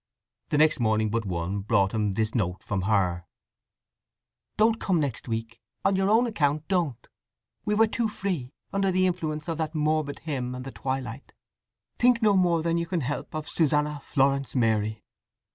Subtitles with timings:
[0.49, 3.27] The next morning but one brought him this note from her:
[4.57, 5.61] Don't come next week.
[5.85, 7.07] On your own account don't!
[7.65, 11.33] We were too free, under the influence of that morbid hymn and the twilight.
[11.97, 15.03] Think no more than you can help of SUSANNA FLORENCE MARY.